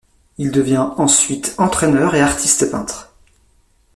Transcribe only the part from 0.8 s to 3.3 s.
ensuite entraîneur et artiste-peintre.